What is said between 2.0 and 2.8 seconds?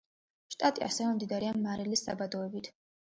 საბადოებით.